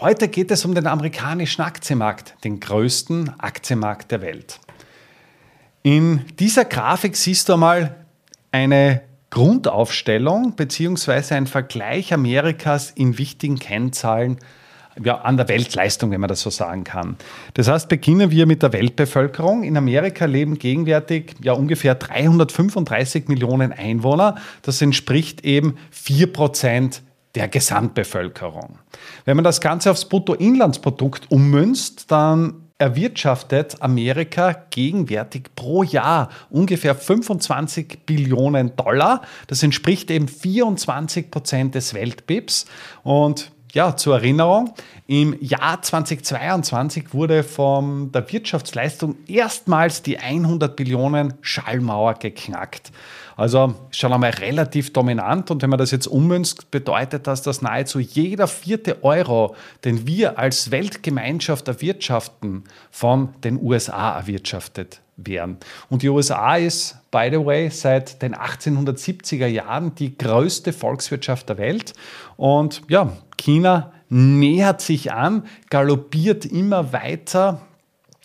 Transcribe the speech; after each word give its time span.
Heute 0.00 0.28
geht 0.28 0.52
es 0.52 0.64
um 0.64 0.76
den 0.76 0.86
amerikanischen 0.86 1.62
Aktienmarkt, 1.62 2.36
den 2.44 2.60
größten 2.60 3.40
Aktienmarkt 3.40 4.12
der 4.12 4.22
Welt. 4.22 4.60
In 5.82 6.24
dieser 6.38 6.64
Grafik 6.64 7.16
siehst 7.16 7.48
du 7.48 7.54
einmal 7.54 7.96
eine 8.52 9.02
Grundaufstellung 9.30 10.54
bzw. 10.54 11.34
ein 11.34 11.48
Vergleich 11.48 12.12
Amerikas 12.12 12.92
in 12.92 13.18
wichtigen 13.18 13.58
Kennzahlen 13.58 14.38
ja, 15.02 15.18
an 15.18 15.36
der 15.36 15.48
Weltleistung, 15.48 16.12
wenn 16.12 16.20
man 16.20 16.28
das 16.28 16.42
so 16.42 16.50
sagen 16.50 16.84
kann. 16.84 17.16
Das 17.54 17.66
heißt, 17.66 17.88
beginnen 17.88 18.30
wir 18.30 18.46
mit 18.46 18.62
der 18.62 18.72
Weltbevölkerung. 18.72 19.64
In 19.64 19.76
Amerika 19.76 20.26
leben 20.26 20.60
gegenwärtig 20.60 21.34
ja 21.42 21.54
ungefähr 21.54 21.96
335 21.96 23.26
Millionen 23.26 23.72
Einwohner. 23.72 24.36
Das 24.62 24.80
entspricht 24.80 25.44
eben 25.44 25.76
4 25.90 26.32
Prozent 26.32 27.02
der 27.38 27.48
Gesamtbevölkerung. 27.48 28.78
Wenn 29.24 29.36
man 29.36 29.44
das 29.44 29.60
Ganze 29.60 29.90
aufs 29.92 30.06
Bruttoinlandsprodukt 30.06 31.30
ummünzt, 31.30 32.10
dann 32.10 32.68
erwirtschaftet 32.78 33.80
Amerika 33.80 34.52
gegenwärtig 34.70 35.44
pro 35.54 35.84
Jahr 35.84 36.30
ungefähr 36.50 36.94
25 36.94 38.00
Billionen 38.06 38.74
Dollar. 38.76 39.22
Das 39.46 39.62
entspricht 39.62 40.10
eben 40.10 40.26
24 40.26 41.30
Prozent 41.30 41.74
des 41.74 41.94
Weltbips. 41.94 42.66
Und 43.02 43.52
ja, 43.72 43.96
zur 43.96 44.16
Erinnerung, 44.16 44.74
im 45.06 45.36
Jahr 45.40 45.80
2022 45.80 47.12
wurde 47.14 47.42
von 47.42 48.12
der 48.12 48.30
Wirtschaftsleistung 48.30 49.16
erstmals 49.26 50.02
die 50.02 50.18
100 50.18 50.76
Billionen 50.76 51.34
Schallmauer 51.40 52.14
geknackt. 52.14 52.92
Also 53.36 53.74
schon 53.92 54.12
einmal 54.12 54.30
relativ 54.30 54.92
dominant 54.92 55.50
und 55.50 55.62
wenn 55.62 55.70
man 55.70 55.78
das 55.78 55.92
jetzt 55.92 56.08
ummünzt, 56.08 56.72
bedeutet 56.72 57.28
das, 57.28 57.42
dass 57.42 57.62
nahezu 57.62 58.00
jeder 58.00 58.48
vierte 58.48 59.04
Euro, 59.04 59.54
den 59.84 60.06
wir 60.08 60.38
als 60.38 60.72
Weltgemeinschaft 60.72 61.68
erwirtschaften, 61.68 62.64
von 62.90 63.28
den 63.44 63.62
USA 63.62 64.16
erwirtschaftet 64.16 65.00
werden. 65.16 65.58
Und 65.88 66.02
die 66.02 66.08
USA 66.08 66.56
ist, 66.56 66.96
by 67.10 67.28
the 67.30 67.44
way, 67.44 67.70
seit 67.70 68.22
den 68.22 68.34
1870er 68.34 69.46
Jahren 69.46 69.94
die 69.94 70.18
größte 70.18 70.72
Volkswirtschaft 70.72 71.48
der 71.48 71.58
Welt. 71.58 71.92
Und 72.36 72.82
ja, 72.88 73.12
China 73.38 73.92
nähert 74.10 74.82
sich 74.82 75.12
an, 75.12 75.44
galoppiert 75.70 76.44
immer 76.44 76.92
weiter 76.92 77.62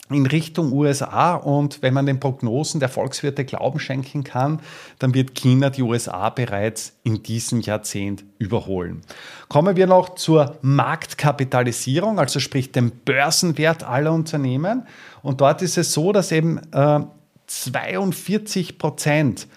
in 0.10 0.26
Richtung 0.26 0.72
USA 0.74 1.36
und 1.36 1.82
wenn 1.82 1.94
man 1.94 2.06
den 2.06 2.20
Prognosen 2.20 2.80
der 2.80 2.90
Volkswirte 2.90 3.46
Glauben 3.46 3.80
schenken 3.80 4.24
kann, 4.24 4.60
dann 5.00 5.14
wird 5.14 5.34
China 5.34 5.70
die 5.70 5.82
USA 5.82 6.30
bereits 6.30 6.94
in 7.04 7.24
diesem 7.24 7.62
Jahrzehnt 7.62 8.24
überholen. 8.38 9.02
Kommen 9.48 9.76
wir 9.76 9.88
noch 9.88 10.16
zur 10.16 10.58
Marktkapitalisierung, 10.62 12.20
also 12.20 12.40
sprich 12.40 12.72
dem 12.72 12.92
Börsenwert 12.92 13.84
aller 13.84 14.12
Unternehmen. 14.12 14.86
Und 15.22 15.42
dort 15.42 15.62
ist 15.62 15.78
es 15.78 15.94
so, 15.94 16.12
dass 16.12 16.32
eben 16.32 16.60
äh, 16.72 17.00
42 17.48 18.78
Prozent 18.78 19.48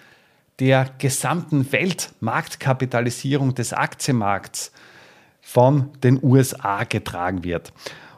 der 0.59 0.89
gesamten 0.97 1.71
Weltmarktkapitalisierung 1.71 3.53
des 3.53 3.73
Aktienmarkts 3.73 4.71
von 5.47 5.91
den 6.03 6.19
USA 6.21 6.83
getragen 6.83 7.45
wird. 7.45 7.71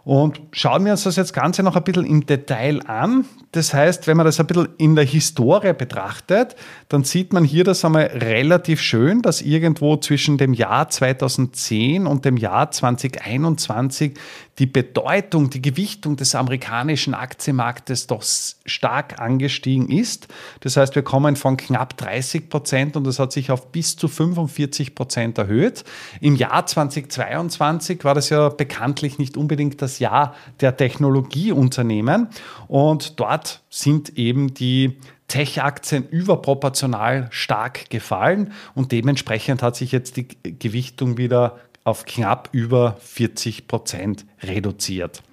Und 0.04 0.42
schauen 0.52 0.86
wir 0.86 0.94
uns 0.94 1.04
das 1.04 1.16
jetzt 1.16 1.34
Ganze 1.34 1.64
noch 1.64 1.76
ein 1.76 1.84
bisschen 1.84 2.06
im 2.06 2.26
Detail 2.26 2.82
an. 2.88 3.26
Das 3.52 3.74
heißt, 3.74 4.08
wenn 4.08 4.18
man 4.18 4.26
das 4.26 4.40
ein 4.40 4.48
bisschen 4.48 4.70
in 4.78 4.96
der 4.96 5.06
Historie 5.06 5.74
betrachtet, 5.74 6.56
dann 6.88 7.04
sieht 7.04 7.34
man 7.34 7.44
hier 7.44 7.64
das 7.64 7.84
einmal 7.84 8.06
relativ 8.06 8.82
schön, 8.82 9.22
dass 9.22 9.42
irgendwo 9.42 9.98
zwischen 9.98 10.38
dem 10.38 10.54
Jahr 10.54 10.90
2010 10.90 12.06
und 12.06 12.26
dem 12.26 12.38
Jahr 12.38 12.72
2021 12.72 14.14
die 14.60 14.66
Bedeutung, 14.66 15.50
die 15.50 15.62
Gewichtung 15.62 16.18
des 16.18 16.36
amerikanischen 16.36 17.14
Aktienmarktes 17.14 18.08
doch 18.08 18.22
stark 18.22 19.20
angestiegen 19.20 19.90
ist. 19.90 20.28
Das 20.60 20.76
heißt, 20.76 20.96
wir 20.96 21.04
kommen 21.04 21.38
von 21.38 21.56
knapp 21.56 21.98
30 21.98 22.50
Prozent 22.50 22.98
und 22.98 23.06
das 23.06 23.20
hat 23.20 23.32
sich 23.32 23.52
auf 23.52 23.72
bis 23.72 23.96
zu 23.96 24.10
45 24.10 24.96
Prozent 24.96 25.38
erhöht. 25.38 25.86
Im 26.20 26.36
Jahr 26.36 26.66
2022 26.66 28.04
war 28.04 28.14
das 28.14 28.30
ja 28.30 28.50
bekanntlich 28.50 29.18
nicht 29.18 29.38
unbedingt 29.38 29.82
das 29.82 29.99
Jahr 30.00 30.36
der 30.62 30.76
Technologieunternehmen 30.78 32.28
und 32.68 33.20
dort 33.20 33.62
sind 33.70 34.18
eben 34.18 34.54
die 34.54 34.98
Tech-Aktien 35.28 36.08
überproportional 36.08 37.28
stark 37.30 37.90
gefallen 37.90 38.52
und 38.74 38.92
dementsprechend 38.92 39.62
hat 39.62 39.76
sich 39.76 39.92
jetzt 39.92 40.18
die 40.18 40.28
Gewichtung 40.44 41.18
wieder 41.18 41.58
auf 41.84 42.06
knapp 42.06 42.50
über 42.52 42.98
40 43.00 43.68
Prozent 43.68 44.26
reduziert. 44.44 45.24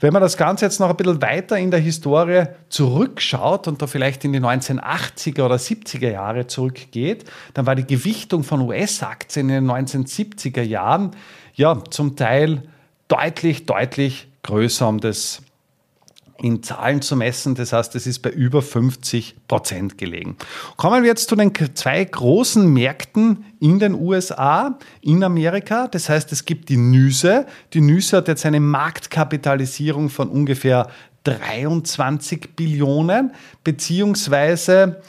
Wenn 0.00 0.12
man 0.12 0.22
das 0.22 0.36
Ganze 0.36 0.64
jetzt 0.64 0.80
noch 0.80 0.90
ein 0.90 0.96
bisschen 0.96 1.22
weiter 1.22 1.58
in 1.58 1.70
der 1.70 1.80
Historie 1.80 2.46
zurückschaut 2.68 3.68
und 3.68 3.80
da 3.80 3.86
vielleicht 3.86 4.24
in 4.24 4.32
die 4.32 4.40
1980er 4.40 5.44
oder 5.44 5.56
70er 5.56 6.10
Jahre 6.10 6.46
zurückgeht, 6.46 7.24
dann 7.52 7.66
war 7.66 7.74
die 7.74 7.86
Gewichtung 7.86 8.42
von 8.42 8.62
US-Aktien 8.62 9.48
in 9.48 9.66
den 9.66 9.70
1970er 9.70 10.62
Jahren 10.62 11.12
ja 11.54 11.82
zum 11.90 12.16
Teil 12.16 12.62
deutlich, 13.16 13.66
deutlich 13.66 14.28
größer, 14.42 14.88
um 14.88 15.00
das 15.00 15.42
in 16.42 16.62
Zahlen 16.62 17.00
zu 17.00 17.16
messen. 17.16 17.54
Das 17.54 17.72
heißt, 17.72 17.94
es 17.94 18.06
ist 18.06 18.18
bei 18.20 18.30
über 18.30 18.60
50 18.60 19.36
Prozent 19.48 19.98
gelegen. 19.98 20.36
Kommen 20.76 21.02
wir 21.02 21.10
jetzt 21.10 21.28
zu 21.28 21.36
den 21.36 21.52
zwei 21.74 22.04
großen 22.04 22.66
Märkten 22.72 23.44
in 23.60 23.78
den 23.78 23.94
USA, 23.94 24.78
in 25.00 25.22
Amerika. 25.22 25.88
Das 25.88 26.08
heißt, 26.08 26.32
es 26.32 26.44
gibt 26.44 26.68
die 26.68 26.76
Nyse. 26.76 27.46
Die 27.72 27.80
Nyse 27.80 28.18
hat 28.18 28.28
jetzt 28.28 28.44
eine 28.44 28.60
Marktkapitalisierung 28.60 30.10
von 30.10 30.28
ungefähr 30.28 30.88
23 31.24 32.54
Billionen, 32.54 33.32
beziehungsweise 33.62 35.00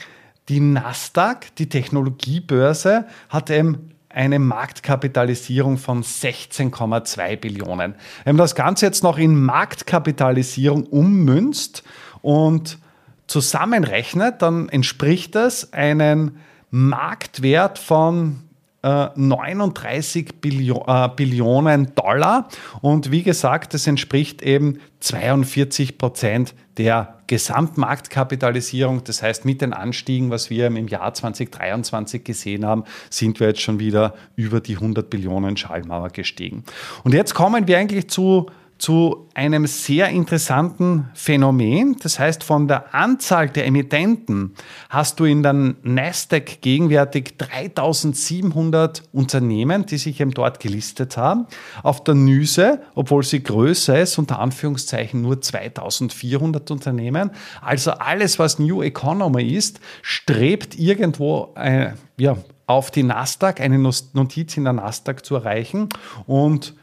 die 0.48 0.60
Nasdaq, 0.60 1.56
die 1.58 1.68
Technologiebörse, 1.68 3.06
hat 3.30 3.50
eben 3.50 3.95
eine 4.16 4.40
Marktkapitalisierung 4.40 5.78
von 5.78 6.04
16,2 6.04 7.36
Billionen. 7.36 7.96
Wenn 8.24 8.36
man 8.36 8.44
das 8.44 8.56
Ganze 8.56 8.86
jetzt 8.86 9.04
noch 9.04 9.18
in 9.18 9.36
Marktkapitalisierung 9.44 10.86
ummünzt 10.86 11.84
und 12.22 12.80
zusammenrechnet, 13.28 14.42
dann 14.42 14.70
entspricht 14.70 15.36
das 15.36 15.74
einen 15.74 16.38
Marktwert 16.72 17.78
von 17.78 18.40
39 18.84 20.30
äh, 20.30 20.34
Billio 20.40 20.86
äh, 20.88 21.10
Billionen 21.16 21.94
Dollar. 21.96 22.48
Und 22.82 23.12
wie 23.12 23.24
gesagt, 23.24 23.74
das 23.74 23.88
entspricht 23.88 24.42
eben 24.44 24.80
42 25.00 25.98
Prozent 25.98 26.54
der 26.78 27.15
Gesamtmarktkapitalisierung. 27.28 29.04
Das 29.04 29.22
heißt, 29.22 29.46
mit 29.46 29.62
den 29.62 29.74
Anstiegen, 29.74 30.30
was 30.30 30.50
wir 30.50 30.68
im 30.68 30.88
Jahr 30.88 31.14
2023 31.14 32.24
gesehen 32.24 32.66
haben, 32.66 32.84
sind 33.10 33.40
wir 33.40 33.48
jetzt 33.48 33.62
schon 33.62 33.80
wieder 33.80 34.14
über 34.36 34.62
die 34.62 34.76
100 34.76 35.10
Billionen 35.10 35.58
Schallmauer 35.58 36.10
gestiegen. 36.10 36.64
Und 37.04 37.14
jetzt 37.14 37.34
kommen 37.34 37.68
wir 37.68 37.78
eigentlich 37.78 38.10
zu 38.10 38.48
zu 38.78 39.30
einem 39.34 39.68
sehr 39.68 40.10
interessanten 40.10 41.10
Phänomen. 41.14 41.96
Das 42.02 42.20
heißt, 42.20 42.44
von 42.44 42.68
der 42.68 42.94
Anzahl 42.94 43.50
der 43.50 43.66
Emittenten 43.66 44.54
hast 44.90 45.20
du 45.20 45.26
in 45.26 45.44
der 45.44 45.54
Nasdaq 45.54 46.62
gegenwärtig 46.62 47.38
3700 47.38 49.04
Unternehmen, 49.14 49.86
die 49.86 49.98
sich 49.98 50.20
eben 50.20 50.32
dort 50.32 50.60
gelistet 50.60 51.16
haben. 51.16 51.48
Auf 51.84 52.04
der 52.04 52.16
Nyse, 52.16 52.82
obwohl 52.96 53.24
sie 53.24 53.42
größer 53.42 54.00
ist, 54.00 54.18
unter 54.18 54.40
Anführungszeichen 54.40 55.22
nur 55.22 55.42
2400 55.42 56.70
Unternehmen. 56.70 57.32
Also 57.62 57.92
alles, 57.92 58.40
was 58.40 58.60
New 58.60 58.82
Economy 58.82 59.44
ist, 59.44 59.80
strebt 60.02 60.78
irgendwo 60.78 61.54
äh, 61.56 61.92
ja, 62.18 62.38
auf 62.68 62.92
die 62.92 63.04
Nasdaq, 63.04 63.62
eine 63.62 63.78
Notiz 63.78 64.58
in 64.58 64.66
der 64.66 64.74
Nasdaq 64.74 65.26
zu 65.26 65.36
erreichen. 65.36 65.90
Und 66.26 66.76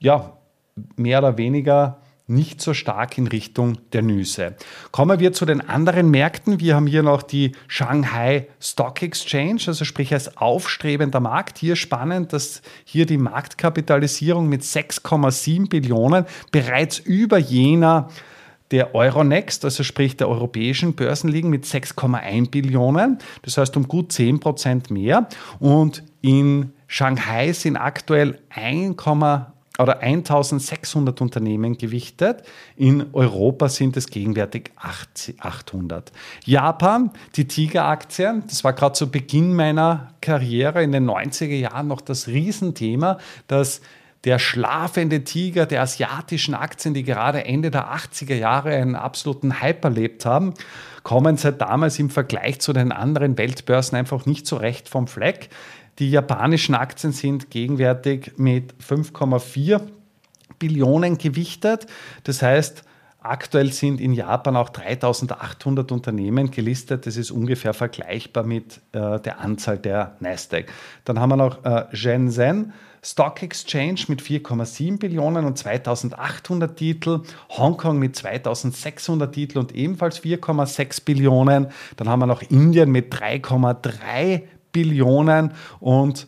ja, 0.00 0.37
mehr 0.96 1.18
oder 1.18 1.38
weniger 1.38 1.98
nicht 2.28 2.60
so 2.60 2.74
stark 2.74 3.16
in 3.16 3.26
Richtung 3.26 3.78
der 3.94 4.02
Nüse. 4.02 4.54
Kommen 4.92 5.18
wir 5.18 5.32
zu 5.32 5.46
den 5.46 5.66
anderen 5.66 6.10
Märkten. 6.10 6.60
Wir 6.60 6.76
haben 6.76 6.86
hier 6.86 7.02
noch 7.02 7.22
die 7.22 7.52
Shanghai 7.68 8.48
Stock 8.60 9.02
Exchange, 9.02 9.62
also 9.66 9.86
sprich 9.86 10.12
als 10.12 10.36
aufstrebender 10.36 11.20
Markt. 11.20 11.56
Hier 11.56 11.74
spannend, 11.74 12.34
dass 12.34 12.60
hier 12.84 13.06
die 13.06 13.16
Marktkapitalisierung 13.16 14.46
mit 14.46 14.62
6,7 14.62 15.70
Billionen 15.70 16.26
bereits 16.52 16.98
über 16.98 17.38
jener 17.38 18.08
der 18.70 18.94
Euronext, 18.94 19.64
also 19.64 19.82
sprich 19.82 20.18
der 20.18 20.28
europäischen 20.28 20.94
Börsen 20.94 21.28
liegen 21.28 21.48
mit 21.48 21.64
6,1 21.64 22.50
Billionen, 22.50 23.16
das 23.40 23.56
heißt 23.56 23.74
um 23.78 23.88
gut 23.88 24.12
10 24.12 24.40
Prozent 24.40 24.90
mehr. 24.90 25.28
Und 25.58 26.02
in 26.20 26.74
Shanghai 26.86 27.52
sind 27.52 27.76
aktuell 27.76 28.38
1, 28.50 28.96
oder 29.78 30.00
1600 30.00 31.20
Unternehmen 31.20 31.78
gewichtet. 31.78 32.42
In 32.76 33.06
Europa 33.12 33.68
sind 33.68 33.96
es 33.96 34.08
gegenwärtig 34.08 34.72
800. 34.76 36.12
Japan, 36.44 37.10
die 37.36 37.46
Tiger-Aktien, 37.46 38.42
das 38.48 38.64
war 38.64 38.72
gerade 38.72 38.94
zu 38.94 39.10
Beginn 39.10 39.54
meiner 39.54 40.14
Karriere 40.20 40.82
in 40.82 40.92
den 40.92 41.08
90er 41.08 41.54
Jahren 41.54 41.86
noch 41.86 42.00
das 42.00 42.26
Riesenthema, 42.26 43.18
dass 43.46 43.80
der 44.24 44.40
schlafende 44.40 45.22
Tiger 45.22 45.64
der 45.64 45.82
asiatischen 45.82 46.54
Aktien, 46.54 46.92
die 46.92 47.04
gerade 47.04 47.44
Ende 47.44 47.70
der 47.70 47.94
80er 47.94 48.34
Jahre 48.34 48.70
einen 48.70 48.96
absoluten 48.96 49.60
Hype 49.60 49.84
erlebt 49.84 50.26
haben, 50.26 50.54
kommen 51.04 51.36
seit 51.36 51.60
damals 51.60 51.98
im 52.00 52.10
Vergleich 52.10 52.60
zu 52.60 52.72
den 52.72 52.90
anderen 52.90 53.38
Weltbörsen 53.38 53.96
einfach 53.96 54.26
nicht 54.26 54.46
so 54.46 54.56
recht 54.56 54.88
vom 54.88 55.06
Fleck. 55.06 55.50
Die 55.98 56.10
japanischen 56.10 56.74
Aktien 56.74 57.12
sind 57.12 57.50
gegenwärtig 57.50 58.32
mit 58.36 58.74
5,4 58.74 59.80
Billionen 60.58 61.18
gewichtet. 61.18 61.86
Das 62.24 62.42
heißt, 62.42 62.84
Aktuell 63.20 63.72
sind 63.72 64.00
in 64.00 64.12
Japan 64.12 64.56
auch 64.56 64.68
3800 64.68 65.90
Unternehmen 65.90 66.52
gelistet. 66.52 67.04
Das 67.04 67.16
ist 67.16 67.32
ungefähr 67.32 67.74
vergleichbar 67.74 68.44
mit 68.44 68.80
äh, 68.92 69.18
der 69.18 69.40
Anzahl 69.40 69.76
der 69.76 70.16
Nasdaq. 70.20 70.72
Dann 71.04 71.18
haben 71.18 71.30
wir 71.30 71.36
noch 71.36 71.64
äh, 71.64 71.84
Shenzhen 71.94 72.72
Stock 73.02 73.42
Exchange 73.42 74.02
mit 74.08 74.22
4,7 74.22 74.98
Billionen 74.98 75.44
und 75.44 75.58
2800 75.58 76.76
Titel, 76.76 77.22
Hongkong 77.50 77.98
mit 77.98 78.16
2600 78.16 79.32
Titel 79.32 79.58
und 79.58 79.74
ebenfalls 79.74 80.22
4,6 80.22 81.04
Billionen. 81.04 81.68
Dann 81.96 82.08
haben 82.08 82.20
wir 82.20 82.26
noch 82.26 82.42
Indien 82.42 82.90
mit 82.90 83.12
3,3 83.12 84.42
Billionen 84.72 85.52
und 85.80 86.26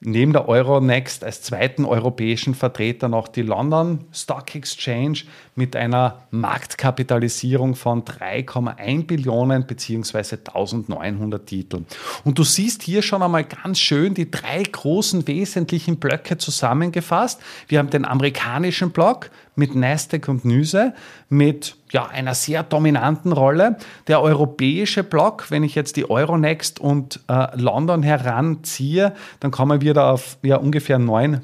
neben 0.00 0.32
der 0.32 0.48
Euronext 0.48 1.24
als 1.24 1.42
zweiten 1.42 1.84
europäischen 1.84 2.54
Vertreter 2.54 3.08
noch 3.08 3.28
die 3.28 3.42
London 3.42 4.04
Stock 4.12 4.54
Exchange 4.54 5.20
mit 5.54 5.74
einer 5.74 6.22
Marktkapitalisierung 6.30 7.74
von 7.74 8.04
3,1 8.04 9.06
Billionen 9.06 9.66
bzw. 9.66 10.36
1900 10.46 11.46
Titeln. 11.46 11.86
Und 12.24 12.38
du 12.38 12.44
siehst 12.44 12.82
hier 12.82 13.02
schon 13.02 13.22
einmal 13.22 13.44
ganz 13.44 13.78
schön 13.78 14.14
die 14.14 14.30
drei 14.30 14.62
großen 14.62 15.26
wesentlichen 15.26 15.96
Blöcke 15.96 16.36
zusammengefasst. 16.36 17.40
Wir 17.68 17.78
haben 17.78 17.90
den 17.90 18.04
amerikanischen 18.04 18.90
Block 18.90 19.30
mit 19.56 19.74
Nasdaq 19.74 20.28
und 20.28 20.44
Nyse 20.44 20.94
mit 21.28 21.76
ja, 21.90 22.06
einer 22.06 22.34
sehr 22.34 22.62
dominanten 22.62 23.32
Rolle. 23.32 23.78
Der 24.06 24.22
europäische 24.22 25.02
Block, 25.02 25.50
wenn 25.50 25.64
ich 25.64 25.74
jetzt 25.74 25.96
die 25.96 26.08
Euronext 26.08 26.78
und 26.78 27.20
äh, 27.28 27.48
London 27.56 28.02
heranziehe, 28.02 29.14
dann 29.40 29.50
kommen 29.50 29.80
wir 29.80 29.94
da 29.94 30.12
auf 30.12 30.38
ja, 30.42 30.56
ungefähr 30.56 30.98
9 30.98 31.40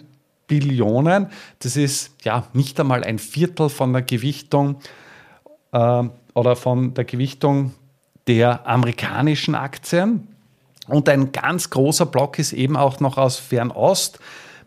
Billionen. 0.47 1.29
Das 1.61 1.77
ist 1.77 2.15
ja 2.23 2.47
nicht 2.53 2.79
einmal 2.79 3.03
ein 3.03 3.19
Viertel 3.19 3.71
von 3.71 3.93
der 3.93 4.03
Gewichtung 4.03 4.77
äh, 5.73 6.05
oder 6.35 6.57
von 6.57 6.95
der 6.95 7.05
Gewichtung 7.05 7.73
der 8.27 8.67
amerikanischen 8.67 9.55
Aktien. 9.55 10.29
Und 10.89 11.09
ein 11.09 11.33
ganz 11.33 11.71
großer 11.71 12.07
Block 12.07 12.39
ist 12.39 12.53
eben 12.53 12.77
auch 12.77 13.01
noch 13.01 13.17
aus 13.17 13.37
Fernost 13.37 14.19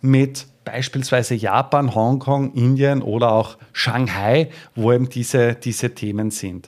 mit 0.01 0.47
beispielsweise 0.65 1.35
Japan, 1.35 1.95
Hongkong, 1.95 2.53
Indien 2.53 3.01
oder 3.01 3.31
auch 3.31 3.57
Shanghai, 3.71 4.49
wo 4.75 4.91
eben 4.91 5.07
diese, 5.07 5.53
diese 5.53 5.95
Themen 5.95 6.31
sind. 6.31 6.67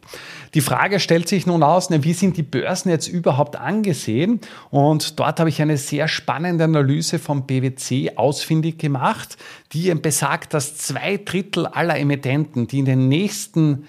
Die 0.54 0.62
Frage 0.62 1.00
stellt 1.00 1.28
sich 1.28 1.46
nun 1.46 1.64
aus, 1.64 1.90
wie 1.90 2.14
sind 2.14 2.38
die 2.38 2.44
Börsen 2.44 2.90
jetzt 2.90 3.08
überhaupt 3.08 3.58
angesehen? 3.58 4.40
Und 4.70 5.20
dort 5.20 5.40
habe 5.40 5.50
ich 5.50 5.62
eine 5.62 5.78
sehr 5.78 6.08
spannende 6.08 6.64
Analyse 6.64 7.20
vom 7.20 7.46
BWC 7.46 8.14
ausfindig 8.16 8.78
gemacht, 8.78 9.38
die 9.74 9.90
eben 9.90 10.02
besagt, 10.02 10.54
dass 10.54 10.78
zwei 10.78 11.18
Drittel 11.18 11.66
aller 11.66 11.98
Emittenten, 11.98 12.68
die 12.68 12.80
in 12.80 12.86
den 12.86 13.10
nächsten 13.10 13.86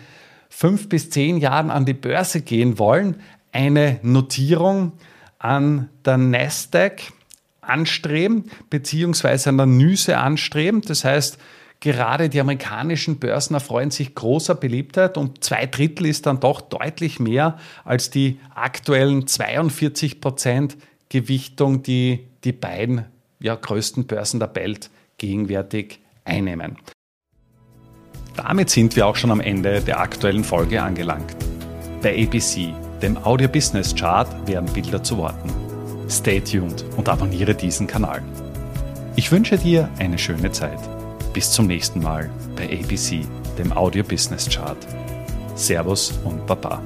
fünf 0.49 0.89
bis 0.89 1.11
zehn 1.11 1.37
Jahren 1.37 1.71
an 1.71 1.85
die 1.85 1.95
Börse 1.95 2.41
gehen 2.41 2.79
wollen, 2.79 3.21
eine 3.53 4.01
Notierung 4.03 4.93
an 5.39 5.89
der 6.05 6.17
Nasdaq 6.17 7.13
anstreben, 7.69 8.45
beziehungsweise 8.71 9.53
Nüse 9.53 10.19
anstreben. 10.19 10.83
Das 10.83 11.05
heißt, 11.05 11.39
gerade 11.81 12.29
die 12.29 12.41
amerikanischen 12.41 13.19
Börsen 13.19 13.55
erfreuen 13.55 13.91
sich 13.91 14.15
großer 14.15 14.55
Beliebtheit 14.55 15.17
und 15.17 15.45
zwei 15.45 15.67
Drittel 15.67 16.07
ist 16.07 16.27
dann 16.27 16.41
doch 16.41 16.61
deutlich 16.61 17.21
mehr 17.21 17.59
als 17.85 18.11
die 18.11 18.41
aktuellen 18.55 19.27
42 19.27 20.21
Prozent 20.21 20.77
Gewichtung, 21.09 21.83
die 21.83 22.27
die 22.45 22.53
beiden 22.53 23.05
ja, 23.41 23.55
größten 23.55 24.07
Börsen 24.07 24.41
der 24.41 24.55
Welt 24.55 24.91
gegenwärtig 25.19 26.01
einnehmen. 26.25 26.77
Damit 28.37 28.71
sind 28.71 28.95
wir 28.95 29.07
auch 29.07 29.17
schon 29.17 29.33
am 29.33 29.41
Ende 29.41 29.81
der 29.81 29.99
aktuellen 29.99 30.45
Folge 30.45 30.81
angelangt. 30.81 31.35
Bei 32.03 32.15
ABC, 32.15 32.73
dem 33.03 33.17
Audio 33.17 33.49
Business 33.49 33.95
Chart, 33.95 34.29
werden 34.47 34.73
Bilder 34.73 35.03
zu 35.03 35.19
Worten. 35.19 35.68
Stay 36.09 36.41
tuned 36.41 36.85
und 36.97 37.09
abonniere 37.09 37.55
diesen 37.55 37.87
Kanal. 37.87 38.23
Ich 39.17 39.31
wünsche 39.31 39.59
dir 39.59 39.91
eine 39.99 40.19
schöne 40.19 40.51
Zeit. 40.53 40.79
Bis 41.35 41.53
zum 41.53 41.67
nächsten 41.67 42.01
Mal 42.01 42.31
bei 42.57 42.65
ABC, 42.65 43.27
dem 43.59 43.73
Audio 43.73 44.03
Business 44.03 44.49
Chart. 44.49 44.79
Servus 45.55 46.19
und 46.25 46.47
Baba. 46.47 46.81